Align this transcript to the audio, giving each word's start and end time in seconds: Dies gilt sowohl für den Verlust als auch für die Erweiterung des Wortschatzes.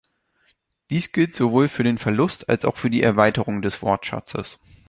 Dies 0.89 1.11
gilt 1.11 1.35
sowohl 1.35 1.67
für 1.67 1.83
den 1.83 1.99
Verlust 1.99 2.49
als 2.49 2.65
auch 2.65 2.75
für 2.77 2.89
die 2.89 3.03
Erweiterung 3.03 3.61
des 3.61 3.83
Wortschatzes. 3.83 4.57